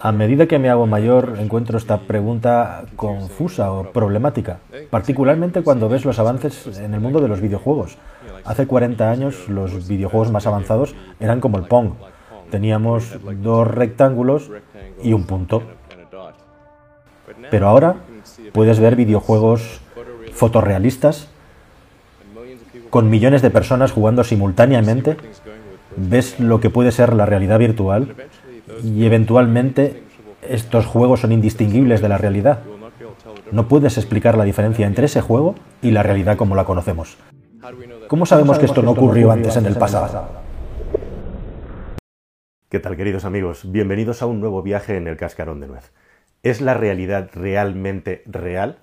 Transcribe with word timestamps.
A 0.00 0.12
medida 0.12 0.46
que 0.46 0.58
me 0.58 0.68
hago 0.68 0.86
mayor, 0.86 1.36
encuentro 1.38 1.78
esta 1.78 2.00
pregunta 2.00 2.84
confusa 2.96 3.72
o 3.72 3.90
problemática, 3.92 4.58
particularmente 4.90 5.62
cuando 5.62 5.88
ves 5.88 6.04
los 6.04 6.18
avances 6.18 6.78
en 6.78 6.92
el 6.92 7.00
mundo 7.00 7.20
de 7.20 7.28
los 7.28 7.40
videojuegos. 7.40 7.96
Hace 8.44 8.66
40 8.66 9.10
años 9.10 9.48
los 9.48 9.88
videojuegos 9.88 10.30
más 10.30 10.46
avanzados 10.46 10.94
eran 11.18 11.40
como 11.40 11.56
el 11.56 11.64
Pong. 11.64 11.92
Teníamos 12.50 13.16
dos 13.42 13.66
rectángulos 13.68 14.50
y 15.02 15.14
un 15.14 15.24
punto. 15.26 15.62
Pero 17.50 17.68
ahora 17.68 17.96
puedes 18.52 18.78
ver 18.80 18.96
videojuegos 18.96 19.80
fotorrealistas 20.32 21.28
con 22.90 23.08
millones 23.08 23.40
de 23.40 23.50
personas 23.50 23.92
jugando 23.92 24.24
simultáneamente. 24.24 25.16
Ves 25.96 26.38
lo 26.38 26.60
que 26.60 26.70
puede 26.70 26.92
ser 26.92 27.14
la 27.14 27.24
realidad 27.24 27.58
virtual 27.58 28.14
y 28.82 29.04
eventualmente 29.04 30.02
estos 30.42 30.86
juegos 30.86 31.20
son 31.20 31.32
indistinguibles 31.32 32.00
de 32.00 32.08
la 32.08 32.18
realidad. 32.18 32.60
No 33.52 33.68
puedes 33.68 33.98
explicar 33.98 34.36
la 34.36 34.44
diferencia 34.44 34.86
entre 34.86 35.06
ese 35.06 35.20
juego 35.20 35.54
y 35.82 35.90
la 35.90 36.02
realidad 36.02 36.36
como 36.36 36.54
la 36.54 36.64
conocemos. 36.64 37.18
¿Cómo 38.08 38.26
sabemos 38.26 38.58
que 38.58 38.66
esto 38.66 38.82
no 38.82 38.92
ocurrió 38.92 39.30
antes 39.30 39.56
en 39.56 39.66
el 39.66 39.76
pasado? 39.76 40.28
¿Qué 42.68 42.80
tal 42.80 42.96
queridos 42.96 43.24
amigos? 43.24 43.70
Bienvenidos 43.70 44.22
a 44.22 44.26
un 44.26 44.40
nuevo 44.40 44.62
viaje 44.62 44.96
en 44.96 45.06
el 45.06 45.16
cascarón 45.16 45.60
de 45.60 45.68
nuez. 45.68 45.92
¿Es 46.42 46.60
la 46.60 46.74
realidad 46.74 47.30
realmente 47.32 48.22
real? 48.26 48.78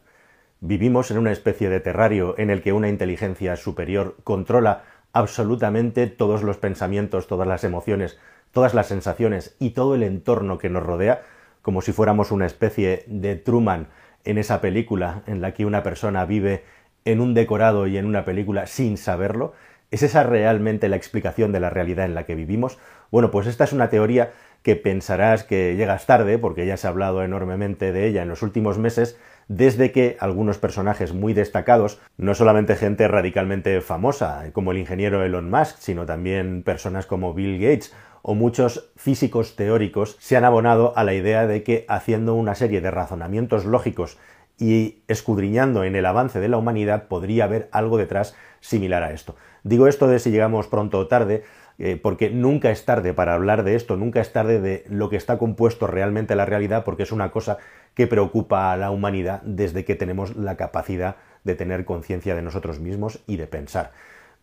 ¿Vivimos 0.62 1.12
en 1.12 1.18
una 1.18 1.32
especie 1.32 1.70
de 1.70 1.80
terrario 1.80 2.36
en 2.38 2.50
el 2.50 2.62
que 2.62 2.74
una 2.74 2.88
inteligencia 2.88 3.56
superior 3.56 4.16
controla 4.24 4.84
absolutamente 5.14 6.08
todos 6.08 6.44
los 6.44 6.58
pensamientos, 6.58 7.28
todas 7.28 7.48
las 7.48 7.64
emociones, 7.64 8.18
todas 8.52 8.74
las 8.74 8.88
sensaciones 8.88 9.56
y 9.60 9.72
todo 9.72 9.96
el 9.96 10.04
entorno 10.04 10.58
que 10.58 10.70
nos 10.70 10.84
rodea, 10.84 11.24
como 11.62 11.82
si 11.82 11.92
fuéramos 11.92 12.32
una 12.32 12.46
especie 12.46 13.04
de 13.08 13.36
Truman 13.36 13.88
en 14.24 14.38
esa 14.38 14.62
película 14.62 15.24
en 15.28 15.42
la 15.42 15.54
que 15.54 15.66
una 15.66 15.84
persona 15.84 16.26
vive 16.26 16.64
en 17.06 17.22
un 17.22 17.34
decorado 17.34 17.88
y 17.88 17.98
en 17.98 18.06
una 18.06 18.26
película 18.26 18.68
sin 18.68 18.98
saberlo? 18.98 19.54
¿Es 19.90 20.04
esa 20.04 20.24
realmente 20.24 20.88
la 20.88 20.96
explicación 20.96 21.52
de 21.52 21.60
la 21.60 21.70
realidad 21.70 22.06
en 22.06 22.16
la 22.16 22.26
que 22.26 22.36
vivimos? 22.36 22.80
Bueno, 23.12 23.30
pues 23.30 23.48
esta 23.48 23.66
es 23.66 23.74
una 23.74 23.90
teoría 23.90 24.32
que 24.64 24.76
pensarás 24.76 25.44
que 25.44 25.76
llegas 25.76 26.06
tarde, 26.06 26.38
porque 26.38 26.66
ya 26.66 26.78
se 26.78 26.88
ha 26.88 26.92
hablado 26.92 27.24
enormemente 27.24 27.92
de 27.92 28.08
ella 28.08 28.22
en 28.22 28.30
los 28.30 28.42
últimos 28.42 28.78
meses, 28.78 29.18
desde 29.48 29.92
que 29.92 30.16
algunos 30.20 30.60
personajes 30.60 31.14
muy 31.14 31.34
destacados, 31.34 32.00
no 32.16 32.36
solamente 32.36 32.76
gente 32.76 33.08
radicalmente 33.08 33.82
famosa, 33.82 34.46
como 34.54 34.72
el 34.72 34.78
ingeniero 34.78 35.24
Elon 35.24 35.50
Musk, 35.50 35.78
sino 35.80 36.06
también 36.06 36.64
personas 36.64 37.06
como 37.06 37.34
Bill 37.34 37.60
Gates 37.60 37.94
o 38.22 38.36
muchos 38.36 38.92
físicos 38.96 39.56
teóricos, 39.56 40.18
se 40.20 40.38
han 40.38 40.46
abonado 40.46 40.94
a 40.96 41.04
la 41.04 41.14
idea 41.14 41.48
de 41.48 41.64
que 41.64 41.86
haciendo 41.88 42.36
una 42.36 42.56
serie 42.56 42.82
de 42.82 42.92
razonamientos 42.92 43.66
lógicos 43.66 44.18
y 44.60 45.00
escudriñando 45.08 45.84
en 45.84 45.96
el 45.96 46.06
avance 46.06 46.40
de 46.40 46.48
la 46.48 46.58
humanidad 46.58 47.08
podría 47.08 47.46
haber 47.46 47.68
algo 47.72 47.98
detrás 47.98 48.36
similar 48.60 49.04
a 49.04 49.12
esto. 49.12 49.36
Digo 49.64 49.88
esto 49.88 50.08
de 50.08 50.20
si 50.20 50.30
llegamos 50.30 50.68
pronto 50.68 51.00
o 51.00 51.08
tarde, 51.08 51.44
eh, 51.80 52.00
porque 52.02 52.30
nunca 52.30 52.70
es 52.70 52.86
tarde 52.86 53.14
para 53.14 53.34
hablar 53.34 53.64
de 53.64 53.76
esto, 53.76 53.98
nunca 53.98 54.22
es 54.22 54.32
tarde 54.32 54.62
de 54.62 54.86
lo 54.88 55.10
que 55.10 55.16
está 55.16 55.40
compuesto 55.40 55.88
realmente 55.88 56.36
la 56.36 56.46
realidad, 56.46 56.84
porque 56.84 57.04
es 57.04 57.12
una 57.12 57.32
cosa 57.32 57.58
que 57.96 58.06
preocupa 58.06 58.72
a 58.72 58.78
la 58.78 58.92
humanidad 58.92 59.42
desde 59.44 59.84
que 59.84 59.96
tenemos 59.96 60.36
la 60.36 60.58
capacidad 60.58 61.16
de 61.44 61.56
tener 61.56 61.84
conciencia 61.84 62.36
de 62.36 62.44
nosotros 62.44 62.80
mismos 62.80 63.20
y 63.26 63.38
de 63.38 63.48
pensar. 63.48 63.92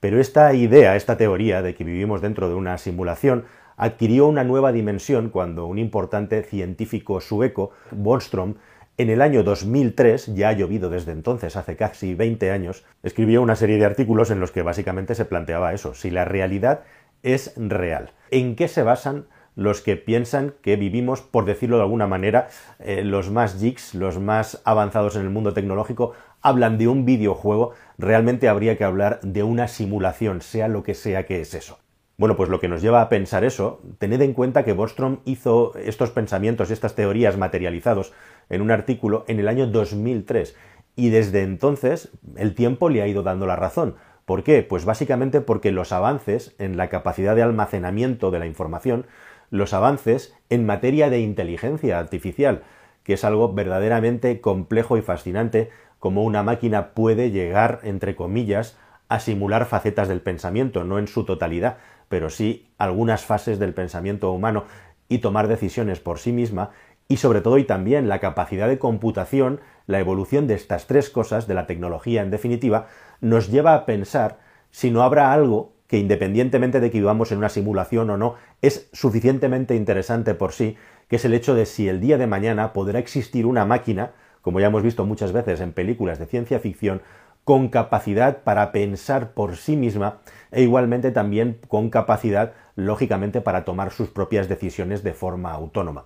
Pero 0.00 0.20
esta 0.20 0.52
idea, 0.52 0.96
esta 0.96 1.16
teoría 1.16 1.62
de 1.62 1.74
que 1.74 1.84
vivimos 1.84 2.20
dentro 2.20 2.48
de 2.48 2.54
una 2.54 2.78
simulación, 2.78 3.44
adquirió 3.78 4.26
una 4.26 4.44
nueva 4.44 4.72
dimensión 4.72 5.30
cuando 5.30 5.64
un 5.66 5.78
importante 5.78 6.42
científico 6.42 7.22
sueco, 7.22 7.70
Bostrom, 7.90 8.56
en 8.98 9.10
el 9.10 9.22
año 9.22 9.44
2003, 9.44 10.34
ya 10.34 10.48
ha 10.48 10.52
llovido 10.52 10.90
desde 10.90 11.12
entonces, 11.12 11.56
hace 11.56 11.76
casi 11.76 12.14
20 12.14 12.50
años, 12.50 12.84
escribió 13.04 13.40
una 13.40 13.54
serie 13.54 13.78
de 13.78 13.84
artículos 13.84 14.32
en 14.32 14.40
los 14.40 14.50
que 14.50 14.62
básicamente 14.62 15.14
se 15.14 15.24
planteaba 15.24 15.72
eso, 15.72 15.94
si 15.94 16.10
la 16.10 16.24
realidad 16.24 16.80
es 17.22 17.54
real. 17.56 18.10
¿En 18.32 18.56
qué 18.56 18.66
se 18.66 18.82
basan 18.82 19.26
los 19.54 19.80
que 19.80 19.96
piensan 19.96 20.54
que 20.62 20.76
vivimos, 20.76 21.20
por 21.20 21.44
decirlo 21.44 21.76
de 21.76 21.82
alguna 21.84 22.08
manera, 22.08 22.48
eh, 22.80 23.02
los 23.04 23.30
más 23.30 23.60
geeks, 23.60 23.94
los 23.94 24.18
más 24.18 24.60
avanzados 24.64 25.14
en 25.14 25.22
el 25.22 25.30
mundo 25.30 25.52
tecnológico, 25.52 26.12
hablan 26.42 26.78
de 26.78 26.88
un 26.88 27.04
videojuego, 27.04 27.74
realmente 27.98 28.48
habría 28.48 28.76
que 28.76 28.84
hablar 28.84 29.20
de 29.22 29.44
una 29.44 29.68
simulación, 29.68 30.42
sea 30.42 30.68
lo 30.68 30.82
que 30.82 30.94
sea 30.94 31.26
que 31.26 31.40
es 31.40 31.54
eso. 31.54 31.78
Bueno, 32.18 32.34
pues 32.34 32.48
lo 32.50 32.58
que 32.58 32.66
nos 32.66 32.82
lleva 32.82 33.00
a 33.00 33.08
pensar 33.08 33.44
eso, 33.44 33.80
tened 33.98 34.20
en 34.22 34.32
cuenta 34.32 34.64
que 34.64 34.72
Bostrom 34.72 35.20
hizo 35.24 35.72
estos 35.76 36.10
pensamientos, 36.10 36.72
estas 36.72 36.96
teorías 36.96 37.36
materializados 37.36 38.12
en 38.48 38.60
un 38.60 38.72
artículo 38.72 39.24
en 39.28 39.38
el 39.38 39.46
año 39.46 39.68
2003 39.68 40.56
y 40.96 41.10
desde 41.10 41.42
entonces 41.44 42.10
el 42.34 42.56
tiempo 42.56 42.88
le 42.88 43.02
ha 43.02 43.06
ido 43.06 43.22
dando 43.22 43.46
la 43.46 43.54
razón. 43.54 43.94
¿Por 44.24 44.42
qué? 44.42 44.64
Pues 44.64 44.84
básicamente 44.84 45.40
porque 45.40 45.70
los 45.70 45.92
avances 45.92 46.56
en 46.58 46.76
la 46.76 46.88
capacidad 46.88 47.36
de 47.36 47.42
almacenamiento 47.42 48.32
de 48.32 48.40
la 48.40 48.46
información, 48.46 49.06
los 49.50 49.72
avances 49.72 50.34
en 50.50 50.66
materia 50.66 51.10
de 51.10 51.20
inteligencia 51.20 52.00
artificial, 52.00 52.64
que 53.04 53.12
es 53.12 53.22
algo 53.22 53.54
verdaderamente 53.54 54.40
complejo 54.40 54.96
y 54.96 55.02
fascinante, 55.02 55.70
como 56.00 56.24
una 56.24 56.42
máquina 56.42 56.94
puede 56.94 57.30
llegar, 57.30 57.78
entre 57.84 58.16
comillas, 58.16 58.76
a 59.08 59.20
simular 59.20 59.64
facetas 59.66 60.08
del 60.08 60.20
pensamiento, 60.20 60.84
no 60.84 60.98
en 60.98 61.08
su 61.08 61.24
totalidad, 61.24 61.78
pero 62.08 62.30
sí 62.30 62.68
algunas 62.78 63.24
fases 63.24 63.58
del 63.58 63.74
pensamiento 63.74 64.32
humano 64.32 64.64
y 65.08 65.18
tomar 65.18 65.48
decisiones 65.48 66.00
por 66.00 66.18
sí 66.18 66.32
misma, 66.32 66.70
y 67.08 67.16
sobre 67.16 67.40
todo 67.40 67.58
y 67.58 67.64
también 67.64 68.08
la 68.08 68.18
capacidad 68.18 68.68
de 68.68 68.78
computación, 68.78 69.60
la 69.86 69.98
evolución 69.98 70.46
de 70.46 70.54
estas 70.54 70.86
tres 70.86 71.08
cosas, 71.08 71.46
de 71.46 71.54
la 71.54 71.66
tecnología 71.66 72.22
en 72.22 72.30
definitiva, 72.30 72.88
nos 73.20 73.50
lleva 73.50 73.74
a 73.74 73.86
pensar 73.86 74.38
si 74.70 74.90
no 74.90 75.02
habrá 75.02 75.32
algo 75.32 75.72
que 75.88 75.98
independientemente 75.98 76.80
de 76.80 76.90
que 76.90 76.98
vivamos 76.98 77.32
en 77.32 77.38
una 77.38 77.48
simulación 77.48 78.10
o 78.10 78.18
no, 78.18 78.34
es 78.60 78.90
suficientemente 78.92 79.74
interesante 79.74 80.34
por 80.34 80.52
sí, 80.52 80.76
que 81.08 81.16
es 81.16 81.24
el 81.24 81.32
hecho 81.32 81.54
de 81.54 81.64
si 81.64 81.88
el 81.88 81.98
día 82.00 82.18
de 82.18 82.26
mañana 82.26 82.74
podrá 82.74 82.98
existir 82.98 83.46
una 83.46 83.64
máquina, 83.64 84.12
como 84.42 84.60
ya 84.60 84.66
hemos 84.66 84.82
visto 84.82 85.06
muchas 85.06 85.32
veces 85.32 85.60
en 85.60 85.72
películas 85.72 86.18
de 86.18 86.26
ciencia 86.26 86.60
ficción, 86.60 87.00
con 87.44 87.68
capacidad 87.68 88.42
para 88.42 88.70
pensar 88.72 89.32
por 89.32 89.56
sí 89.56 89.76
misma 89.78 90.18
e 90.50 90.62
igualmente 90.62 91.10
también 91.10 91.58
con 91.68 91.90
capacidad, 91.90 92.52
lógicamente, 92.76 93.40
para 93.40 93.64
tomar 93.64 93.90
sus 93.90 94.08
propias 94.08 94.48
decisiones 94.48 95.02
de 95.02 95.12
forma 95.12 95.52
autónoma. 95.52 96.04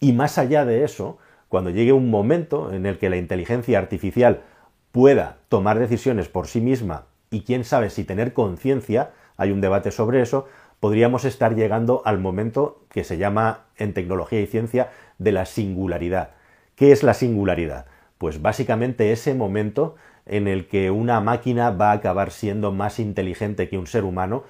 Y 0.00 0.12
más 0.12 0.38
allá 0.38 0.64
de 0.64 0.84
eso, 0.84 1.18
cuando 1.48 1.70
llegue 1.70 1.92
un 1.92 2.10
momento 2.10 2.72
en 2.72 2.86
el 2.86 2.98
que 2.98 3.10
la 3.10 3.16
inteligencia 3.16 3.78
artificial 3.78 4.42
pueda 4.92 5.38
tomar 5.48 5.78
decisiones 5.78 6.28
por 6.28 6.46
sí 6.46 6.60
misma 6.60 7.06
y 7.30 7.42
quién 7.42 7.64
sabe 7.64 7.90
si 7.90 8.04
tener 8.04 8.32
conciencia, 8.32 9.10
hay 9.36 9.50
un 9.50 9.60
debate 9.60 9.90
sobre 9.90 10.22
eso, 10.22 10.46
podríamos 10.80 11.24
estar 11.24 11.54
llegando 11.54 12.02
al 12.04 12.18
momento 12.18 12.84
que 12.90 13.04
se 13.04 13.18
llama 13.18 13.66
en 13.76 13.94
tecnología 13.94 14.40
y 14.40 14.46
ciencia 14.46 14.90
de 15.18 15.32
la 15.32 15.46
singularidad. 15.46 16.30
¿Qué 16.74 16.92
es 16.92 17.02
la 17.02 17.14
singularidad? 17.14 17.86
Pues 18.18 18.42
básicamente 18.42 19.12
ese 19.12 19.34
momento 19.34 19.96
en 20.28 20.48
el 20.48 20.68
que 20.68 20.90
una 20.90 21.20
máquina 21.20 21.70
va 21.70 21.90
a 21.90 21.94
acabar 21.94 22.30
siendo 22.30 22.72
más 22.72 22.98
inteligente 22.98 23.68
que 23.68 23.78
un 23.78 23.86
ser 23.86 24.04
humano, 24.04 24.44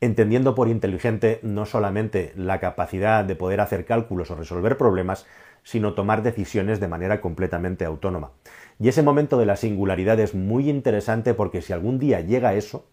entendiendo 0.00 0.54
por 0.54 0.68
inteligente 0.68 1.40
no 1.42 1.66
solamente 1.66 2.32
la 2.36 2.60
capacidad 2.60 3.24
de 3.24 3.36
poder 3.36 3.60
hacer 3.60 3.84
cálculos 3.84 4.30
o 4.30 4.36
resolver 4.36 4.76
problemas, 4.76 5.26
sino 5.62 5.94
tomar 5.94 6.22
decisiones 6.22 6.80
de 6.80 6.88
manera 6.88 7.20
completamente 7.20 7.84
autónoma. 7.84 8.30
Y 8.78 8.88
ese 8.88 9.02
momento 9.02 9.38
de 9.38 9.46
la 9.46 9.56
singularidad 9.56 10.18
es 10.20 10.34
muy 10.34 10.70
interesante 10.70 11.34
porque 11.34 11.62
si 11.62 11.72
algún 11.72 11.98
día 11.98 12.20
llega 12.20 12.54
eso, 12.54 12.86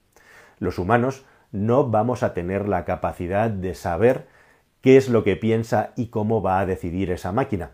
los 0.59 0.80
humanos 0.80 1.25
no 1.52 1.90
vamos 1.90 2.24
a 2.24 2.34
tener 2.34 2.68
la 2.68 2.84
capacidad 2.84 3.50
de 3.50 3.74
saber 3.74 4.28
qué 4.81 4.98
es 4.98 5.09
lo 5.09 5.24
que 5.24 5.36
piensa 5.36 5.94
y 5.96 6.08
cómo 6.08 6.42
va 6.42 6.59
a 6.59 6.66
decidir 6.66 7.12
esa 7.12 7.31
máquina. 7.31 7.72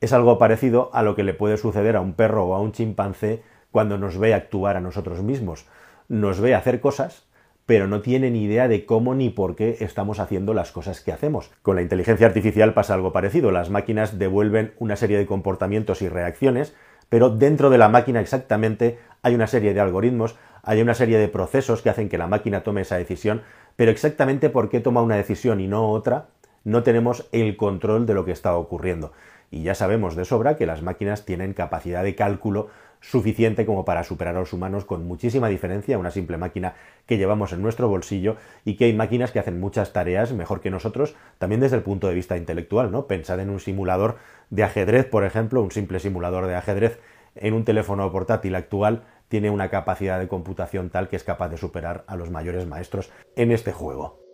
Es 0.00 0.12
algo 0.12 0.38
parecido 0.38 0.90
a 0.94 1.02
lo 1.02 1.14
que 1.14 1.24
le 1.24 1.34
puede 1.34 1.56
suceder 1.56 1.96
a 1.96 2.00
un 2.00 2.14
perro 2.14 2.46
o 2.46 2.54
a 2.54 2.60
un 2.60 2.72
chimpancé 2.72 3.42
cuando 3.70 3.98
nos 3.98 4.18
ve 4.18 4.34
actuar 4.34 4.76
a 4.76 4.80
nosotros 4.80 5.22
mismos. 5.22 5.66
Nos 6.08 6.40
ve 6.40 6.54
hacer 6.54 6.80
cosas, 6.80 7.26
pero 7.66 7.86
no 7.86 8.00
tiene 8.00 8.30
ni 8.30 8.44
idea 8.44 8.66
de 8.66 8.84
cómo 8.84 9.14
ni 9.14 9.30
por 9.30 9.54
qué 9.54 9.76
estamos 9.80 10.18
haciendo 10.18 10.54
las 10.54 10.72
cosas 10.72 11.00
que 11.00 11.12
hacemos. 11.12 11.50
Con 11.62 11.76
la 11.76 11.82
inteligencia 11.82 12.26
artificial 12.26 12.74
pasa 12.74 12.94
algo 12.94 13.12
parecido. 13.12 13.52
Las 13.52 13.70
máquinas 13.70 14.18
devuelven 14.18 14.74
una 14.78 14.96
serie 14.96 15.18
de 15.18 15.26
comportamientos 15.26 16.02
y 16.02 16.08
reacciones, 16.08 16.74
pero 17.08 17.30
dentro 17.30 17.70
de 17.70 17.78
la 17.78 17.88
máquina 17.88 18.20
exactamente 18.20 18.98
hay 19.22 19.34
una 19.34 19.46
serie 19.46 19.72
de 19.72 19.80
algoritmos, 19.80 20.36
hay 20.62 20.82
una 20.82 20.94
serie 20.94 21.18
de 21.18 21.28
procesos 21.28 21.82
que 21.82 21.90
hacen 21.90 22.08
que 22.08 22.18
la 22.18 22.26
máquina 22.26 22.62
tome 22.62 22.80
esa 22.80 22.96
decisión, 22.96 23.42
pero 23.76 23.90
exactamente 23.90 24.50
por 24.50 24.68
qué 24.68 24.80
toma 24.80 25.02
una 25.02 25.16
decisión 25.16 25.60
y 25.60 25.68
no 25.68 25.90
otra, 25.90 26.26
no 26.64 26.82
tenemos 26.82 27.28
el 27.32 27.56
control 27.56 28.06
de 28.06 28.14
lo 28.14 28.24
que 28.24 28.32
está 28.32 28.54
ocurriendo. 28.56 29.12
Y 29.50 29.62
ya 29.62 29.74
sabemos 29.74 30.14
de 30.16 30.24
sobra 30.24 30.56
que 30.56 30.66
las 30.66 30.82
máquinas 30.82 31.24
tienen 31.24 31.54
capacidad 31.54 32.04
de 32.04 32.14
cálculo 32.14 32.68
suficiente 33.00 33.66
como 33.66 33.84
para 33.84 34.04
superar 34.04 34.36
a 34.36 34.40
los 34.40 34.52
humanos 34.52 34.84
con 34.84 35.06
muchísima 35.06 35.48
diferencia, 35.48 35.98
una 35.98 36.10
simple 36.10 36.36
máquina 36.36 36.74
que 37.06 37.16
llevamos 37.16 37.52
en 37.52 37.62
nuestro 37.62 37.88
bolsillo 37.88 38.36
y 38.64 38.76
que 38.76 38.84
hay 38.84 38.92
máquinas 38.92 39.32
que 39.32 39.38
hacen 39.38 39.58
muchas 39.58 39.92
tareas 39.92 40.32
mejor 40.32 40.60
que 40.60 40.70
nosotros, 40.70 41.16
también 41.38 41.60
desde 41.60 41.76
el 41.76 41.82
punto 41.82 42.08
de 42.08 42.14
vista 42.14 42.36
intelectual, 42.36 42.92
¿no? 42.92 43.06
Pensad 43.06 43.40
en 43.40 43.50
un 43.50 43.60
simulador 43.60 44.16
de 44.50 44.62
ajedrez, 44.62 45.06
por 45.06 45.24
ejemplo, 45.24 45.62
un 45.62 45.70
simple 45.70 45.98
simulador 45.98 46.46
de 46.46 46.56
ajedrez 46.56 47.00
en 47.34 47.54
un 47.54 47.64
teléfono 47.64 48.10
portátil 48.12 48.54
actual 48.54 49.04
tiene 49.28 49.50
una 49.50 49.70
capacidad 49.70 50.18
de 50.18 50.28
computación 50.28 50.90
tal 50.90 51.08
que 51.08 51.16
es 51.16 51.24
capaz 51.24 51.48
de 51.48 51.56
superar 51.56 52.04
a 52.06 52.16
los 52.16 52.30
mayores 52.30 52.66
maestros 52.66 53.10
en 53.36 53.52
este 53.52 53.72
juego. 53.72 54.29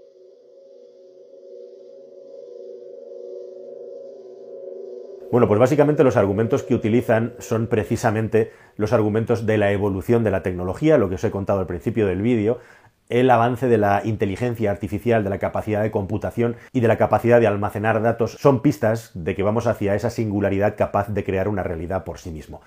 Bueno, 5.32 5.48
pues 5.48 5.58
básicamente 5.58 6.04
los 6.04 6.16
argumentos 6.16 6.62
que 6.62 6.74
utilizan 6.74 7.34
son 7.38 7.66
precisamente 7.66 8.52
los 8.76 8.92
argumentos 8.92 9.44
de 9.44 9.58
la 9.58 9.72
evolución 9.72 10.22
de 10.22 10.30
la 10.30 10.42
tecnología, 10.42 10.98
lo 10.98 11.08
que 11.08 11.16
os 11.16 11.24
he 11.24 11.32
contado 11.32 11.58
al 11.58 11.66
principio 11.66 12.06
del 12.06 12.22
vídeo, 12.22 12.60
el 13.08 13.28
avance 13.30 13.66
de 13.66 13.78
la 13.78 14.02
inteligencia 14.04 14.70
artificial, 14.70 15.24
de 15.24 15.30
la 15.30 15.38
capacidad 15.38 15.82
de 15.82 15.90
computación 15.90 16.56
y 16.72 16.80
de 16.80 16.88
la 16.88 16.96
capacidad 16.96 17.40
de 17.40 17.46
almacenar 17.48 18.02
datos 18.02 18.36
son 18.38 18.62
pistas 18.62 19.10
de 19.14 19.34
que 19.34 19.42
vamos 19.42 19.66
hacia 19.66 19.94
esa 19.94 20.10
singularidad 20.10 20.76
capaz 20.76 21.08
de 21.08 21.24
crear 21.24 21.48
una 21.48 21.62
realidad 21.62 22.04
por 22.04 22.18
sí 22.18 22.30
mismo. 22.30 22.60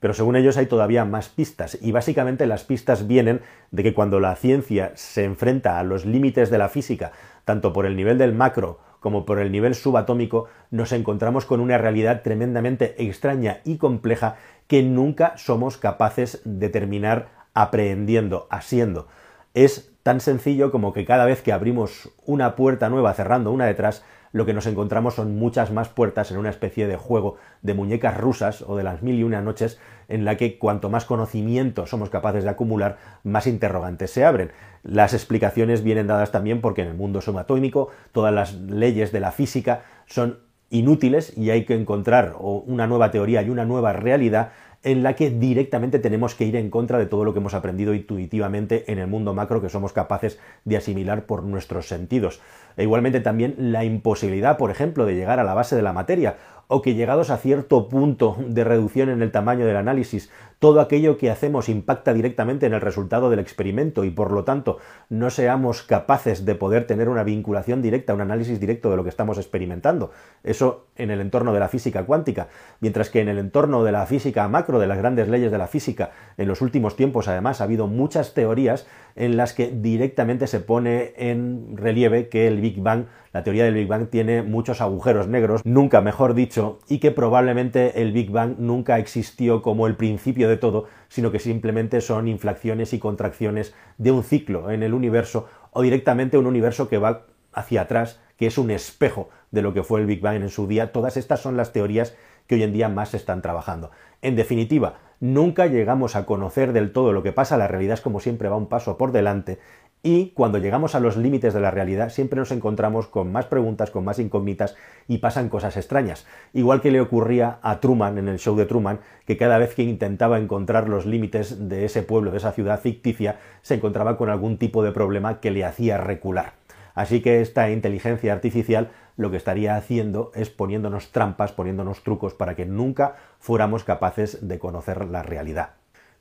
Pero 0.00 0.14
según 0.14 0.36
ellos 0.36 0.56
hay 0.56 0.66
todavía 0.66 1.04
más 1.04 1.28
pistas 1.28 1.78
y 1.80 1.92
básicamente 1.92 2.46
las 2.46 2.64
pistas 2.64 3.06
vienen 3.06 3.40
de 3.70 3.82
que 3.82 3.94
cuando 3.94 4.20
la 4.20 4.36
ciencia 4.36 4.92
se 4.94 5.24
enfrenta 5.24 5.78
a 5.78 5.84
los 5.84 6.04
límites 6.04 6.50
de 6.50 6.58
la 6.58 6.68
física, 6.68 7.12
tanto 7.44 7.72
por 7.72 7.86
el 7.86 7.96
nivel 7.96 8.18
del 8.18 8.34
macro 8.34 8.78
como 9.06 9.24
por 9.24 9.38
el 9.38 9.52
nivel 9.52 9.76
subatómico, 9.76 10.48
nos 10.72 10.90
encontramos 10.90 11.46
con 11.46 11.60
una 11.60 11.78
realidad 11.78 12.22
tremendamente 12.22 13.00
extraña 13.00 13.60
y 13.62 13.76
compleja 13.76 14.34
que 14.66 14.82
nunca 14.82 15.34
somos 15.36 15.76
capaces 15.76 16.40
de 16.44 16.68
terminar 16.70 17.28
aprehendiendo, 17.54 18.48
asiendo. 18.50 19.06
Es 19.54 19.92
tan 20.02 20.18
sencillo 20.18 20.72
como 20.72 20.92
que 20.92 21.04
cada 21.04 21.24
vez 21.24 21.40
que 21.40 21.52
abrimos 21.52 22.10
una 22.24 22.56
puerta 22.56 22.88
nueva 22.88 23.14
cerrando 23.14 23.52
una 23.52 23.66
detrás, 23.66 24.02
lo 24.36 24.44
que 24.44 24.52
nos 24.52 24.66
encontramos 24.66 25.14
son 25.14 25.38
muchas 25.38 25.72
más 25.72 25.88
puertas 25.88 26.30
en 26.30 26.36
una 26.36 26.50
especie 26.50 26.86
de 26.86 26.96
juego 26.96 27.36
de 27.62 27.72
muñecas 27.72 28.18
rusas 28.18 28.60
o 28.60 28.76
de 28.76 28.84
las 28.84 29.00
mil 29.00 29.18
y 29.18 29.22
una 29.22 29.40
noches 29.40 29.80
en 30.08 30.26
la 30.26 30.36
que 30.36 30.58
cuanto 30.58 30.90
más 30.90 31.06
conocimiento 31.06 31.86
somos 31.86 32.10
capaces 32.10 32.44
de 32.44 32.50
acumular, 32.50 32.98
más 33.24 33.46
interrogantes 33.46 34.10
se 34.10 34.26
abren. 34.26 34.52
Las 34.82 35.14
explicaciones 35.14 35.82
vienen 35.82 36.06
dadas 36.06 36.32
también 36.32 36.60
porque 36.60 36.82
en 36.82 36.88
el 36.88 36.94
mundo 36.94 37.22
subatómico 37.22 37.88
todas 38.12 38.34
las 38.34 38.52
leyes 38.52 39.10
de 39.10 39.20
la 39.20 39.32
física 39.32 39.84
son 40.04 40.40
inútiles 40.68 41.32
y 41.34 41.48
hay 41.48 41.64
que 41.64 41.74
encontrar 41.74 42.34
una 42.38 42.86
nueva 42.86 43.10
teoría 43.10 43.40
y 43.40 43.48
una 43.48 43.64
nueva 43.64 43.94
realidad 43.94 44.50
en 44.82 45.02
la 45.02 45.14
que 45.14 45.30
directamente 45.30 45.98
tenemos 45.98 46.34
que 46.34 46.44
ir 46.44 46.56
en 46.56 46.70
contra 46.70 46.98
de 46.98 47.06
todo 47.06 47.24
lo 47.24 47.32
que 47.32 47.40
hemos 47.40 47.54
aprendido 47.54 47.94
intuitivamente 47.94 48.90
en 48.90 48.98
el 48.98 49.06
mundo 49.06 49.34
macro 49.34 49.60
que 49.60 49.68
somos 49.68 49.92
capaces 49.92 50.38
de 50.64 50.76
asimilar 50.76 51.26
por 51.26 51.42
nuestros 51.42 51.88
sentidos. 51.88 52.40
E 52.76 52.82
igualmente 52.82 53.20
también 53.20 53.54
la 53.58 53.84
imposibilidad, 53.84 54.58
por 54.58 54.70
ejemplo, 54.70 55.06
de 55.06 55.14
llegar 55.14 55.40
a 55.40 55.44
la 55.44 55.54
base 55.54 55.76
de 55.76 55.82
la 55.82 55.92
materia 55.92 56.36
o 56.68 56.82
que 56.82 56.94
llegados 56.94 57.30
a 57.30 57.36
cierto 57.36 57.88
punto 57.88 58.36
de 58.38 58.64
reducción 58.64 59.08
en 59.08 59.22
el 59.22 59.30
tamaño 59.30 59.66
del 59.66 59.76
análisis, 59.76 60.30
todo 60.58 60.80
aquello 60.80 61.18
que 61.18 61.30
hacemos 61.30 61.68
impacta 61.68 62.14
directamente 62.14 62.64
en 62.64 62.72
el 62.72 62.80
resultado 62.80 63.28
del 63.28 63.40
experimento 63.40 64.04
y 64.04 64.10
por 64.10 64.32
lo 64.32 64.44
tanto 64.44 64.78
no 65.10 65.28
seamos 65.28 65.82
capaces 65.82 66.46
de 66.46 66.54
poder 66.54 66.86
tener 66.86 67.08
una 67.08 67.24
vinculación 67.24 67.82
directa, 67.82 68.14
un 68.14 68.22
análisis 68.22 68.58
directo 68.58 68.90
de 68.90 68.96
lo 68.96 69.02
que 69.02 69.10
estamos 69.10 69.36
experimentando. 69.36 70.12
Eso 70.42 70.86
en 70.96 71.10
el 71.10 71.20
entorno 71.20 71.52
de 71.52 71.60
la 71.60 71.68
física 71.68 72.06
cuántica, 72.06 72.48
mientras 72.80 73.10
que 73.10 73.20
en 73.20 73.28
el 73.28 73.38
entorno 73.38 73.84
de 73.84 73.92
la 73.92 74.06
física 74.06 74.48
macro, 74.48 74.78
de 74.78 74.86
las 74.86 74.98
grandes 74.98 75.28
leyes 75.28 75.52
de 75.52 75.58
la 75.58 75.66
física, 75.66 76.12
en 76.38 76.48
los 76.48 76.62
últimos 76.62 76.96
tiempos 76.96 77.28
además 77.28 77.60
ha 77.60 77.64
habido 77.64 77.86
muchas 77.86 78.32
teorías 78.32 78.86
en 79.14 79.36
las 79.36 79.52
que 79.52 79.70
directamente 79.70 80.46
se 80.46 80.60
pone 80.60 81.12
en 81.16 81.76
relieve 81.76 82.28
que 82.28 82.46
el 82.46 82.60
Big 82.60 82.80
Bang, 82.80 83.06
la 83.36 83.44
teoría 83.44 83.64
del 83.64 83.74
Big 83.74 83.86
Bang 83.86 84.08
tiene 84.08 84.42
muchos 84.42 84.80
agujeros 84.80 85.28
negros, 85.28 85.60
nunca 85.66 86.00
mejor 86.00 86.32
dicho, 86.32 86.78
y 86.88 87.00
que 87.00 87.10
probablemente 87.10 88.00
el 88.00 88.12
Big 88.12 88.30
Bang 88.30 88.54
nunca 88.56 88.98
existió 88.98 89.60
como 89.60 89.86
el 89.86 89.94
principio 89.94 90.48
de 90.48 90.56
todo, 90.56 90.86
sino 91.08 91.30
que 91.30 91.38
simplemente 91.38 92.00
son 92.00 92.28
inflaciones 92.28 92.94
y 92.94 92.98
contracciones 92.98 93.74
de 93.98 94.10
un 94.10 94.22
ciclo 94.22 94.70
en 94.70 94.82
el 94.82 94.94
universo 94.94 95.48
o 95.72 95.82
directamente 95.82 96.38
un 96.38 96.46
universo 96.46 96.88
que 96.88 96.96
va 96.96 97.26
hacia 97.52 97.82
atrás, 97.82 98.22
que 98.38 98.46
es 98.46 98.56
un 98.56 98.70
espejo 98.70 99.28
de 99.50 99.60
lo 99.60 99.74
que 99.74 99.82
fue 99.82 100.00
el 100.00 100.06
Big 100.06 100.22
Bang 100.22 100.36
en 100.36 100.48
su 100.48 100.66
día. 100.66 100.90
Todas 100.90 101.18
estas 101.18 101.40
son 101.40 101.58
las 101.58 101.74
teorías 101.74 102.16
que 102.46 102.54
hoy 102.54 102.62
en 102.62 102.72
día 102.72 102.88
más 102.88 103.10
se 103.10 103.18
están 103.18 103.42
trabajando. 103.42 103.90
En 104.22 104.34
definitiva, 104.34 104.94
nunca 105.20 105.66
llegamos 105.66 106.16
a 106.16 106.24
conocer 106.24 106.72
del 106.72 106.90
todo 106.90 107.12
lo 107.12 107.22
que 107.22 107.32
pasa, 107.32 107.58
la 107.58 107.68
realidad 107.68 107.94
es 107.94 108.00
como 108.00 108.20
siempre 108.20 108.48
va 108.48 108.56
un 108.56 108.68
paso 108.68 108.96
por 108.96 109.12
delante 109.12 109.58
y 110.06 110.30
cuando 110.36 110.58
llegamos 110.58 110.94
a 110.94 111.00
los 111.00 111.16
límites 111.16 111.52
de 111.52 111.58
la 111.58 111.72
realidad 111.72 112.10
siempre 112.10 112.38
nos 112.38 112.52
encontramos 112.52 113.08
con 113.08 113.32
más 113.32 113.46
preguntas, 113.46 113.90
con 113.90 114.04
más 114.04 114.20
incógnitas 114.20 114.76
y 115.08 115.18
pasan 115.18 115.48
cosas 115.48 115.76
extrañas. 115.76 116.28
Igual 116.52 116.80
que 116.80 116.92
le 116.92 117.00
ocurría 117.00 117.58
a 117.60 117.80
Truman 117.80 118.16
en 118.16 118.28
el 118.28 118.38
show 118.38 118.54
de 118.54 118.66
Truman, 118.66 119.00
que 119.26 119.36
cada 119.36 119.58
vez 119.58 119.74
que 119.74 119.82
intentaba 119.82 120.38
encontrar 120.38 120.88
los 120.88 121.06
límites 121.06 121.68
de 121.68 121.84
ese 121.84 122.04
pueblo, 122.04 122.30
de 122.30 122.36
esa 122.36 122.52
ciudad 122.52 122.80
ficticia, 122.80 123.40
se 123.62 123.74
encontraba 123.74 124.16
con 124.16 124.30
algún 124.30 124.58
tipo 124.58 124.84
de 124.84 124.92
problema 124.92 125.40
que 125.40 125.50
le 125.50 125.64
hacía 125.64 125.98
recular. 125.98 126.52
Así 126.94 127.20
que 127.20 127.40
esta 127.40 127.68
inteligencia 127.72 128.32
artificial 128.32 128.90
lo 129.16 129.32
que 129.32 129.38
estaría 129.38 129.74
haciendo 129.74 130.30
es 130.36 130.50
poniéndonos 130.50 131.10
trampas, 131.10 131.50
poniéndonos 131.50 132.04
trucos 132.04 132.32
para 132.32 132.54
que 132.54 132.64
nunca 132.64 133.16
fuéramos 133.40 133.82
capaces 133.82 134.46
de 134.46 134.60
conocer 134.60 135.04
la 135.06 135.24
realidad. 135.24 135.70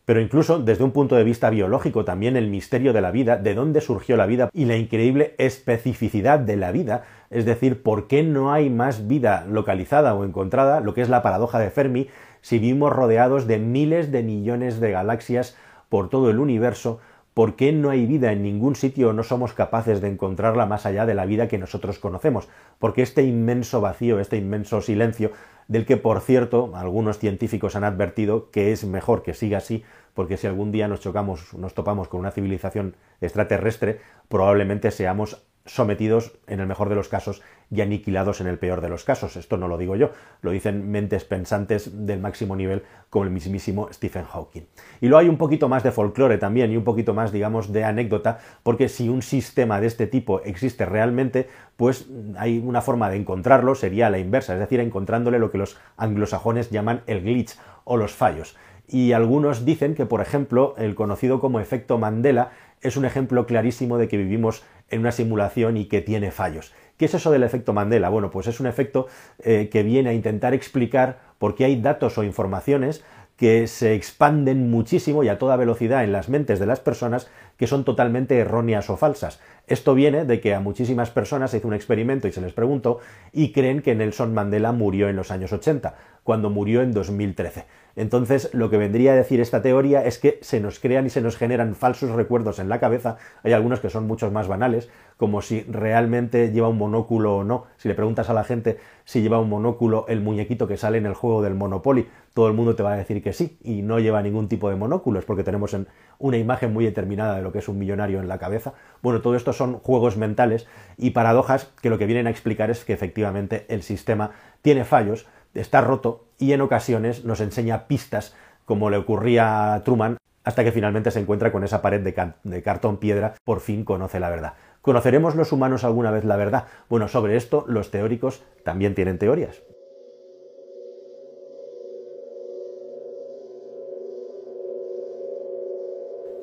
Pero 0.06 0.22
incluso 0.22 0.60
desde 0.60 0.84
un 0.84 0.92
punto 0.92 1.16
de 1.16 1.24
vista 1.24 1.50
biológico 1.50 2.06
también 2.06 2.38
el 2.38 2.48
misterio 2.48 2.94
de 2.94 3.02
la 3.02 3.12
vida, 3.12 3.38
de 3.38 3.56
dónde 3.56 3.81
surgió 3.81 4.16
la 4.18 4.28
vida 4.28 4.50
y 4.54 4.66
la 4.66 4.78
increíble 4.78 5.34
especificidad 5.40 6.40
de 6.40 6.57
la 6.57 6.72
vida, 6.72 7.04
es 7.31 7.46
decir, 7.46 7.81
por 7.81 8.07
qué 8.07 8.22
no 8.22 8.54
hay 8.54 8.69
más 8.69 9.07
vida 9.07 9.46
localizada 9.50 10.13
o 10.13 10.24
encontrada, 10.24 10.80
lo 10.80 10.94
que 10.94 11.02
es 11.02 11.10
la 11.10 11.24
paradoja 11.24 11.57
de 11.60 11.72
Fermi, 11.72 12.07
si 12.42 12.60
vivimos 12.60 12.94
rodeados 12.94 13.48
de 13.48 13.57
miles 13.57 14.12
de 14.12 14.22
millones 14.22 14.80
de 14.80 14.92
galaxias 14.92 15.57
por 15.90 16.10
todo 16.10 16.30
el 16.30 16.40
universo, 16.40 17.00
¿Por 17.36 17.58
qué 17.58 17.74
no 17.74 17.90
hay 17.90 18.06
vida 18.06 18.32
en 18.32 18.44
ningún 18.44 18.78
sitio 18.78 19.10
o 19.10 19.14
no 19.14 19.22
somos 19.22 19.52
capaces 19.52 20.00
de 20.00 20.08
encontrarla 20.08 20.66
más 20.68 20.86
allá 20.86 21.06
de 21.06 21.16
la 21.16 21.26
vida 21.26 21.50
que 21.50 21.58
nosotros 21.58 22.00
conocemos? 22.00 22.48
Porque 22.80 23.02
este 23.02 23.24
inmenso 23.24 23.82
vacío, 23.82 24.22
este 24.22 24.38
inmenso 24.38 24.80
silencio, 24.80 25.34
del 25.68 25.86
que 25.86 25.98
por 25.98 26.22
cierto 26.22 26.72
algunos 26.78 27.20
científicos 27.20 27.76
han 27.76 27.84
advertido 27.84 28.52
que 28.52 28.72
es 28.72 28.86
mejor 28.86 29.22
que 29.22 29.34
siga 29.34 29.58
así, 29.58 29.84
porque 30.14 30.38
si 30.38 30.48
algún 30.48 30.72
día 30.72 30.88
nos 30.88 31.02
chocamos, 31.02 31.54
nos 31.56 31.74
topamos 31.74 32.08
con 32.08 32.22
una 32.22 32.32
civilización 32.32 32.96
extraterrestre, 33.20 34.00
probablemente 34.30 34.90
seamos 34.90 35.46
sometidos, 35.66 36.34
en 36.48 36.60
el 36.60 36.68
mejor 36.68 36.90
de 36.90 36.96
los 36.96 37.08
casos, 37.08 37.42
y 37.72 37.82
aniquilados 37.82 38.42
en 38.42 38.48
el 38.48 38.60
peor 38.60 38.82
de 38.82 38.90
los 38.90 39.04
casos. 39.04 39.36
Esto 39.36 39.58
no 39.58 39.68
lo 39.68 39.78
digo 39.78 39.96
yo, 39.96 40.12
lo 40.42 40.52
dicen 40.52 40.92
mentes 40.92 41.26
pensantes 41.26 42.06
del 42.06 42.19
máximo 42.19 42.56
nivel 42.56 42.84
como 43.10 43.26
el 43.26 43.31
mismísimo 43.31 43.90
Stephen 43.92 44.26
Hawking. 44.26 44.64
Y 45.02 45.07
luego 45.07 45.19
hay 45.22 45.30
un 45.30 45.38
poquito 45.38 45.68
más 45.68 45.84
de 45.84 45.92
folclore 45.92 46.38
también 46.38 46.72
y 46.72 46.78
un 46.78 46.84
poquito 46.84 47.14
más, 47.14 47.31
digamos, 47.31 47.74
de 47.74 47.84
anécdota, 47.84 48.40
porque 48.64 48.90
si 48.90 49.10
un 49.10 49.22
sistema 49.22 49.81
de 49.81 49.88
este 49.88 50.06
tipo 50.07 50.42
existe 50.42 50.86
realmente, 50.86 51.50
pues 51.78 52.07
hay 52.38 52.60
una 52.60 52.81
forma 52.81 53.10
de 53.10 53.18
encontrarlo, 53.18 53.76
sería 53.76 54.10
la 54.10 54.19
inversa, 54.19 54.54
es 54.54 54.60
decir, 54.60 54.80
encontrándole 54.80 55.40
lo 55.40 55.52
que 55.52 55.57
los 55.57 55.78
anglosajones 55.98 56.69
llaman 56.69 57.02
el 57.07 57.22
glitch 57.22 57.57
o 57.84 57.98
los 57.98 58.14
fallos. 58.14 58.56
Y 58.88 59.14
algunos 59.14 59.66
dicen 59.66 59.95
que, 59.95 60.06
por 60.06 60.22
ejemplo, 60.22 60.76
el 60.78 60.94
conocido 60.94 61.40
como 61.40 61.60
efecto 61.60 61.98
Mandela 61.98 62.52
es 62.81 62.98
un 62.98 63.06
ejemplo 63.06 63.48
clarísimo 63.48 63.98
de 63.98 64.07
que 64.07 64.18
vivimos 64.18 64.64
en 64.89 64.99
una 64.99 65.11
simulación 65.11 65.77
y 65.77 65.85
que 65.85 66.01
tiene 66.01 66.31
fallos. 66.31 66.73
¿Qué 66.97 67.06
es 67.06 67.13
eso 67.13 67.31
del 67.31 67.44
efecto 67.44 67.73
Mandela? 67.73 68.09
Bueno, 68.09 68.31
pues 68.31 68.47
es 68.47 68.59
un 68.59 68.68
efecto 68.68 69.07
eh, 69.44 69.69
que 69.71 69.83
viene 69.83 70.09
a 70.09 70.13
intentar 70.13 70.54
explicar 70.54 71.19
por 71.37 71.56
qué 71.56 71.65
hay 71.65 71.81
datos 71.81 72.18
o 72.18 72.23
informaciones 72.23 73.04
que 73.35 73.68
se 73.68 73.94
expanden 73.95 74.69
muchísimo 74.69 75.23
y 75.23 75.27
a 75.27 75.37
toda 75.37 75.57
velocidad 75.57 76.04
en 76.04 76.13
las 76.13 76.30
mentes 76.30 76.59
de 76.59 76.65
las 76.65 76.80
personas 76.80 77.30
que 77.57 77.68
son 77.68 77.83
totalmente 77.83 78.38
erróneas 78.38 78.90
o 78.90 78.97
falsas. 78.97 79.40
Esto 79.68 79.95
viene 79.95 80.26
de 80.26 80.40
que 80.42 80.54
a 80.54 80.59
muchísimas 80.59 81.09
personas 81.09 81.52
se 81.52 81.57
hizo 81.57 81.68
un 81.68 81.74
experimento 81.74 82.28
y 82.28 82.31
se 82.31 82.42
les 82.42 82.54
preguntó 82.54 83.00
y 83.31 83.52
creen 83.52 83.81
que 83.81 83.95
Nelson 83.95 84.33
Mandela 84.33 84.71
murió 84.71 85.09
en 85.09 85.16
los 85.16 85.31
años 85.31 85.54
80, 85.54 85.95
cuando 86.24 86.50
murió 86.50 86.81
en 86.81 86.92
2013. 86.92 87.66
Entonces, 87.95 88.54
lo 88.54 88.69
que 88.69 88.78
vendría 88.78 89.14
a 89.14 89.16
decir 89.16 89.40
esta 89.40 89.62
teoría 89.62 90.06
es 90.06 90.19
que 90.19 90.38
se 90.42 90.59
nos 90.59 90.80
crean 90.80 91.06
y 91.06 91.09
se 91.09 91.21
nos 91.21 91.38
generan 91.38 91.76
falsos 91.76 92.12
recuerdos 92.12 92.59
en 92.59 92.68
la 92.68 92.80
cabeza. 92.80 93.18
Hay 93.42 93.54
algunos 93.54 93.80
que 93.80 93.90
son 93.90 94.06
muchos 94.06 94.33
más 94.33 94.47
banales, 94.47 94.90
como 95.18 95.42
si 95.42 95.62
realmente 95.62 96.52
lleva 96.52 96.68
un 96.68 96.78
monóculo 96.78 97.38
o 97.38 97.44
no. 97.45 97.68
Si 97.78 97.88
le 97.88 97.95
preguntas 97.95 98.30
a 98.30 98.33
la 98.33 98.44
gente 98.44 98.78
si 99.06 99.21
lleva 99.21 99.40
un 99.40 99.50
monóculo 99.50 100.06
el 100.09 100.19
muñequito 100.19 100.68
que 100.68 100.76
sale 100.78 100.97
en 100.97 101.06
el 101.06 101.14
juego 101.14 101.42
del 101.42 101.56
Monopoly, 101.56 102.07
todo 102.33 102.50
el 102.50 102.54
mundo 102.54 102.76
te 102.76 102.83
va 102.83 102.94
a 102.94 102.97
decir 102.97 103.24
que 103.24 103.31
sí, 103.31 103.57
y 103.64 103.81
no 103.81 104.00
lleva 104.00 104.21
ningún 104.21 104.50
tipo 104.50 104.69
de 104.69 104.76
monóculo, 104.76 105.19
es 105.19 105.26
porque 105.26 105.44
tenemos 105.44 105.76
una 106.19 106.38
imagen 106.38 106.74
muy 106.74 106.83
determinada 106.83 107.35
de 107.35 107.42
lo 107.45 107.54
que 107.54 107.59
es 107.59 107.69
un 107.69 107.80
millonario 107.80 108.19
en 108.19 108.28
la 108.28 108.40
cabeza. 108.40 108.73
Bueno, 109.02 109.21
todo 109.21 109.35
esto 109.35 109.54
son 109.54 109.80
juegos 109.80 110.18
mentales 110.18 110.68
y 110.97 111.11
paradojas 111.11 111.71
que 111.81 111.90
lo 111.90 111.97
que 111.97 112.06
vienen 112.06 112.28
a 112.28 112.31
explicar 112.31 112.69
es 112.69 112.83
que 112.83 112.92
efectivamente 112.92 113.66
el 113.69 113.83
sistema 113.83 114.31
tiene 114.61 114.83
fallos, 114.83 115.28
está 115.54 115.80
roto 115.80 116.25
y 116.37 116.52
en 116.52 116.59
ocasiones 116.59 117.23
nos 117.23 117.40
enseña 117.40 117.87
pistas 117.87 118.35
como 118.66 118.90
le 118.90 118.97
ocurría 118.97 119.73
a 119.73 119.83
Truman, 119.83 120.18
hasta 120.44 120.64
que 120.64 120.71
finalmente 120.71 121.11
se 121.11 121.19
encuentra 121.19 121.52
con 121.52 121.64
esa 121.64 121.81
pared 121.81 122.02
de, 122.02 122.64
cartón 122.64 122.97
piedra, 122.97 123.35
por 123.44 123.61
fin 123.61 123.85
conoce 123.85 124.19
la 124.19 124.30
verdad. 124.30 124.54
¿Conoceremos 124.81 125.35
los 125.35 125.52
humanos 125.52 125.83
alguna 125.83 126.11
vez 126.11 126.25
la 126.25 126.35
verdad? 126.35 126.66
Bueno, 126.90 127.07
sobre 127.07 127.35
esto 127.35 127.66
los 127.68 127.90
teóricos 127.90 128.44
también 128.64 128.94
tienen 128.94 129.18
teorías. 129.18 129.61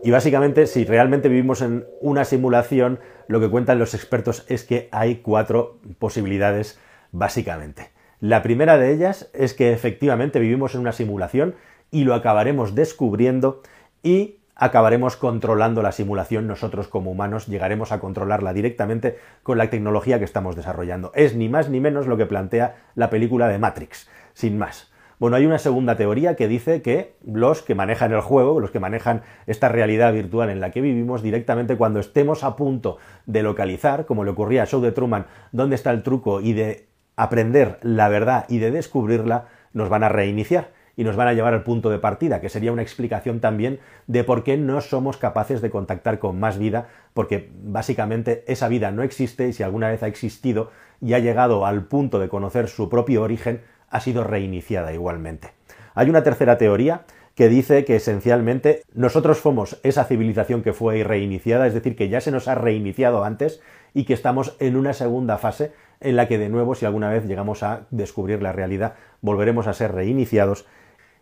Y 0.03 0.11
básicamente, 0.11 0.67
si 0.67 0.85
realmente 0.85 1.29
vivimos 1.29 1.63
en 1.63 1.87
una 2.01 2.25
simulación, 2.25 2.99
lo 3.29 3.41
que 3.41 3.49
cuentan 3.49 3.79
los 3.79 3.95
expertos 3.95 4.45
es 4.49 4.65
que 4.65 4.89
hay 4.91 5.17
cuatro 5.17 5.79
posibilidades, 5.99 6.81
básicamente. 7.13 7.91
La 8.19 8.43
primera 8.43 8.79
de 8.79 8.93
ellas 8.93 9.31
es 9.33 9.55
que 9.55 9.73
efectivamente 9.73 10.41
vivimos 10.41 10.75
en 10.75 10.81
una 10.81 10.93
simulación 10.93 11.55
y 11.91 12.05
lo 12.05 12.15
acabaremos 12.15 12.75
descubriendo 12.75 13.63
y 14.03 14.39
acabaremos 14.55 15.17
controlando 15.17 15.83
la 15.83 15.93
simulación 15.93 16.47
nosotros 16.47 16.87
como 16.89 17.11
humanos, 17.11 17.47
llegaremos 17.47 17.91
a 17.91 17.99
controlarla 17.99 18.53
directamente 18.53 19.19
con 19.43 19.59
la 19.59 19.71
tecnología 19.71 20.19
que 20.19 20.25
estamos 20.25 20.57
desarrollando. 20.57 21.11
Es 21.15 21.35
ni 21.35 21.49
más 21.49 21.69
ni 21.69 21.81
menos 21.81 22.07
lo 22.07 22.17
que 22.17 22.27
plantea 22.27 22.77
la 22.95 23.11
película 23.11 23.49
de 23.49 23.59
Matrix, 23.59 24.09
sin 24.35 24.59
más. 24.59 24.92
Bueno, 25.23 25.37
hay 25.37 25.47
una 25.47 25.61
segunda 25.61 25.95
teoría 25.95 26.35
que 26.35 26.49
dice 26.49 26.83
que 26.83 27.15
los 27.25 27.63
que 27.63 27.77
manejan 27.77 28.13
el 28.13 28.23
juego, 28.23 28.59
los 28.59 28.73
que 28.73 28.81
manejan 28.81 29.23
esta 29.47 29.69
realidad 29.69 30.13
virtual 30.13 30.51
en 30.51 30.59
la 30.59 30.73
que 30.73 30.81
vivimos, 30.81 31.23
directamente 31.23 31.77
cuando 31.77 32.01
estemos 32.01 32.43
a 32.43 32.57
punto 32.57 32.99
de 33.27 33.45
localizar, 33.45 34.05
como 34.05 34.25
le 34.25 34.33
ocurría 34.33 34.65
a 34.65 34.67
Show 34.67 34.81
de 34.81 34.91
Truman, 34.91 35.27
dónde 35.53 35.77
está 35.77 35.93
el 35.93 36.03
truco 36.03 36.41
y 36.41 36.55
de 36.55 36.89
aprender 37.15 37.79
la 37.83 38.09
verdad 38.09 38.47
y 38.49 38.59
de 38.59 38.73
descubrirla, 38.73 39.47
nos 39.73 39.89
van 39.89 40.03
a 40.03 40.09
reiniciar 40.09 40.73
y 40.97 41.05
nos 41.05 41.15
van 41.15 41.29
a 41.29 41.35
llevar 41.35 41.55
al 41.55 41.63
punto 41.63 41.89
de 41.89 42.01
partida, 42.01 42.41
que 42.41 42.49
sería 42.49 42.73
una 42.73 42.83
explicación 42.83 43.39
también 43.39 43.79
de 44.09 44.25
por 44.25 44.43
qué 44.43 44.57
no 44.57 44.81
somos 44.81 45.19
capaces 45.19 45.63
de 45.63 45.71
contactar 45.71 46.19
con 46.19 46.41
más 46.41 46.59
vida, 46.59 46.89
porque 47.15 47.49
básicamente 47.63 48.43
esa 48.49 48.67
vida 48.67 48.91
no 48.91 49.05
existe 49.05 49.47
y 49.47 49.53
si 49.53 49.63
alguna 49.63 49.89
vez 49.89 50.03
ha 50.03 50.09
existido 50.09 50.73
y 51.01 51.15
ha 51.15 51.21
llegado 51.21 51.65
al 51.65 51.85
punto 51.85 52.19
de 52.19 52.29
conocer 52.29 52.67
su 52.67 52.89
propio 52.89 53.23
origen, 53.23 53.61
ha 53.93 54.01
sido 54.01 54.25
reiniciada 54.25 54.93
igualmente. 54.93 55.51
Hay 55.95 56.11
una 56.11 56.25
tercera 56.25 56.59
teoría 56.59 57.03
que 57.35 57.49
dice 57.49 57.85
que 57.85 57.97
esencialmente 57.97 58.83
nosotros 58.95 59.39
somos 59.39 59.79
esa 59.85 60.05
civilización 60.05 60.63
que 60.63 60.73
fue 60.73 61.05
reiniciada, 61.05 61.67
es 61.67 61.75
decir, 61.75 61.95
que 61.95 62.09
ya 62.09 62.21
se 62.21 62.31
nos 62.31 62.49
ha 62.49 62.55
reiniciado 62.55 63.25
antes 63.25 63.61
y 63.95 64.05
que 64.05 64.15
estamos 64.15 64.57
en 64.59 64.77
una 64.77 64.93
segunda 64.93 65.39
fase 65.39 65.73
en 66.01 66.17
la 66.17 66.27
que 66.27 66.39
de 66.39 66.49
nuevo, 66.49 66.75
si 66.75 66.85
alguna 66.85 67.11
vez 67.11 67.27
llegamos 67.27 67.63
a 67.63 67.87
descubrir 67.91 68.43
la 68.43 68.53
realidad, 68.53 68.95
volveremos 69.21 69.67
a 69.67 69.75
ser 69.75 69.93
reiniciados. 69.93 70.67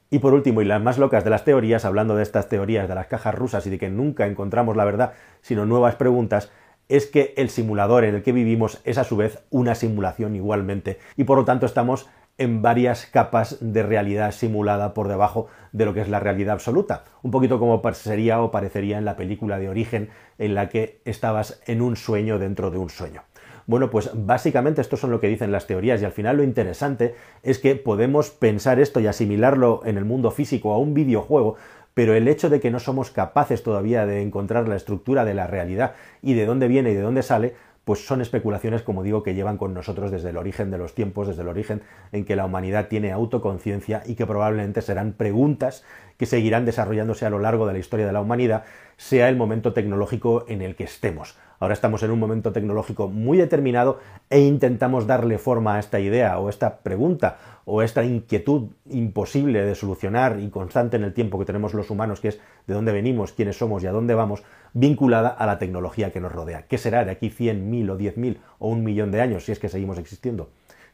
Y 0.09 0.21
por 0.21 0.33
último, 0.33 0.63
y 0.63 0.65
las 0.65 0.83
más 0.83 0.99
locas 0.99 1.23
de 1.23 1.31
las 1.31 1.45
teorías, 1.45 1.85
hablando 1.85 2.17
de 2.17 2.23
estas 2.23 2.49
teorías 2.49 2.89
de 2.89 2.95
las 2.95 3.07
cajas 3.07 3.35
rusas 3.35 3.67
y 3.67 3.71
de 3.71 3.79
que 3.79 3.91
nunca 3.91 4.27
encontramos 4.27 4.77
la 4.77 4.85
verdad, 4.85 5.13
sino 5.43 5.67
nuevas 5.67 5.97
preguntas, 5.97 6.51
es 6.91 7.07
que 7.07 7.35
el 7.37 7.51
simulador 7.51 8.05
en 8.05 8.17
el 8.17 8.23
que 8.23 8.33
vivimos 8.33 8.81
es 8.85 8.99
a 8.99 9.05
su 9.05 9.17
vez 9.17 9.45
una 9.51 9.77
simulación 9.77 10.35
igualmente 10.35 10.99
y 11.17 11.23
por 11.23 11.39
lo 11.39 11.45
tanto 11.45 11.65
estamos 11.65 12.09
en 12.41 12.63
varias 12.63 13.05
capas 13.05 13.59
de 13.61 13.83
realidad 13.83 14.33
simulada 14.33 14.95
por 14.95 15.09
debajo 15.09 15.49
de 15.73 15.85
lo 15.85 15.93
que 15.93 16.01
es 16.01 16.09
la 16.09 16.21
realidad 16.21 16.55
absoluta. 16.55 17.05
Un 17.23 17.31
poquito 17.31 17.59
como 17.59 17.83
sería 17.93 18.41
o 18.41 18.51
parecería 18.51 18.97
en 18.97 19.05
la 19.05 19.15
película 19.15 19.59
de 19.59 19.69
origen 19.69 20.09
en 20.39 20.55
la 20.55 20.71
que 20.71 21.03
estabas 21.05 21.61
en 21.67 21.83
un 21.83 21.97
sueño 21.97 22.39
dentro 22.39 22.71
de 22.71 22.79
un 22.79 22.89
sueño. 22.89 23.23
Bueno, 23.67 23.91
pues 23.91 24.11
básicamente 24.15 24.81
esto 24.81 24.97
son 24.97 25.11
lo 25.11 25.21
que 25.21 25.29
dicen 25.29 25.53
las 25.53 25.67
teorías 25.67 26.01
y 26.01 26.07
al 26.07 26.13
final 26.13 26.39
lo 26.39 26.43
interesante 26.43 27.15
es 27.43 27.59
que 27.59 27.77
podemos 27.77 28.31
pensar 28.31 28.81
esto 28.81 29.01
y 29.01 29.07
asimilarlo 29.07 29.83
en 29.85 29.99
el 29.99 30.07
mundo 30.07 30.31
físico 30.31 30.73
a 30.73 30.79
un 30.79 30.95
videojuego, 30.95 31.57
pero 31.93 32.15
el 32.15 32.27
hecho 32.27 32.49
de 32.49 32.61
que 32.61 32.71
no 32.71 32.79
somos 32.79 33.11
capaces 33.11 33.63
todavía 33.63 34.07
de 34.07 34.23
encontrar 34.23 34.67
la 34.67 34.77
estructura 34.77 35.27
de 35.27 35.35
la 35.35 35.47
realidad 35.47 35.93
y 36.23 36.33
de 36.33 36.47
dónde 36.47 36.69
viene 36.69 36.93
y 36.93 36.95
de 36.95 37.03
dónde 37.03 37.23
sale, 37.23 37.55
pues 37.85 38.07
son 38.07 38.21
especulaciones, 38.21 38.83
como 38.83 39.03
digo, 39.03 39.23
que 39.23 39.35
llevan 39.35 39.57
con 39.57 39.75
nosotros 39.75 40.11
desde 40.11 40.31
el 40.31 40.37
origen 40.37 40.71
de 40.71 40.79
los 40.79 40.95
tiempos, 40.95 41.29
desde 41.29 41.43
el 41.43 41.49
origen 41.49 41.83
en 42.13 42.25
que 42.25 42.37
la 42.37 42.45
humanidad 42.45 42.89
tiene 42.89 43.13
autoconciencia 43.13 44.03
y 44.07 44.15
que 44.15 44.27
probablemente 44.27 44.83
serán 44.83 45.13
preguntas 45.13 45.85
que 46.17 46.27
seguirán 46.27 46.67
desarrollándose 46.67 47.25
a 47.25 47.31
lo 47.31 47.39
largo 47.39 47.67
de 47.67 47.73
la 47.73 47.79
historia 47.79 48.07
de 48.07 48.13
la 48.13 48.21
humanidad, 48.21 48.65
sea 48.97 49.29
el 49.29 49.37
momento 49.37 49.73
tecnológico 49.73 50.45
en 50.49 50.61
el 50.61 50.77
que 50.77 50.85
estemos. 50.85 51.39
Ahora 51.61 51.75
estamos 51.75 52.03
en 52.03 52.11
un 52.11 52.19
momento 52.19 52.53
tecnológico 52.53 53.09
muy 53.09 53.37
determinado 53.37 54.01
e 54.31 54.41
intentamos 54.41 55.07
darle 55.07 55.37
forma 55.37 55.75
a 55.75 55.79
esta 55.79 56.01
idea 56.01 56.39
o 56.39 56.49
esta 56.49 56.79
pregunta 56.79 57.37
o 57.67 57.83
esta 57.83 58.03
inquietud 58.03 58.71
imposible 58.89 59.63
de 59.63 59.75
solucionar 59.75 60.41
y 60.41 60.49
constante 60.49 60.97
en 60.97 61.05
el 61.05 61.13
tiempo 61.13 61.39
que 61.39 61.45
tenemos 61.45 61.75
los 61.75 61.91
humanos, 61.91 62.21
que 62.21 62.29
es 62.29 62.41
de 62.67 62.73
dónde 62.73 62.93
venimos, 62.93 63.33
quiénes 63.33 63.59
somos 63.59 63.83
y 63.83 63.87
a 63.87 63.93
dónde 63.93 64.15
vamos, 64.15 64.43
vinculada 64.73 65.29
a 65.29 65.45
la 65.45 65.59
tecnología 65.59 66.11
que 66.11 66.21
nos 66.21 66.33
rodea. 66.33 66.63
¿Qué 66.67 66.79
será 66.79 67.05
de 67.05 67.11
aquí 67.11 67.29
100.000 67.29 67.91
o 67.91 67.99
10.000 67.99 68.39
o 68.59 68.69
un 68.69 68.83
millón 68.83 69.11
de 69.11 69.21
años 69.21 69.45
si 69.45 69.53
es 69.53 69.59
que 69.59 69.69
seguimos 69.69 69.99
existiendo? 69.99 70.49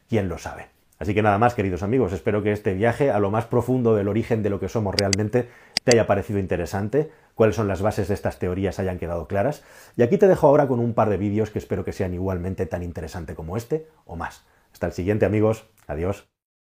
¿Quién 0.09 0.27
lo 0.27 0.37
sabe? 0.37 0.67
Así 0.99 1.13
que 1.13 1.21
nada 1.21 1.37
más, 1.37 1.55
queridos 1.55 1.81
amigos, 1.81 2.11
espero 2.11 2.43
que 2.43 2.51
este 2.51 2.73
viaje 2.73 3.09
a 3.09 3.19
lo 3.19 3.31
más 3.31 3.45
profundo 3.45 3.95
del 3.95 4.09
origen 4.09 4.43
de 4.43 4.49
lo 4.49 4.59
que 4.59 4.67
somos 4.67 4.95
realmente 4.95 5.47
te 5.85 5.91
haya 5.93 6.07
parecido 6.07 6.39
interesante, 6.39 7.11
cuáles 7.37 7.55
son 7.55 7.67
las 7.69 7.83
bases 7.83 8.07
de 8.07 8.15
estas 8.15 8.39
teorías 8.39 8.79
hayan 8.79 8.97
quedado 8.97 9.27
claras, 9.27 9.63
y 9.95 10.01
aquí 10.01 10.17
te 10.17 10.27
dejo 10.27 10.47
ahora 10.47 10.67
con 10.67 10.79
un 10.79 10.93
par 10.93 11.09
de 11.09 11.17
vídeos 11.17 11.51
que 11.51 11.59
espero 11.59 11.85
que 11.85 11.93
sean 11.93 12.13
igualmente 12.13 12.65
tan 12.65 12.81
interesantes 12.81 13.35
como 13.35 13.55
este 13.55 13.87
o 14.05 14.15
más. 14.15 14.43
Hasta 14.73 14.87
el 14.87 14.93
siguiente 14.93 15.25
amigos, 15.25 15.65
adiós. 15.85 16.27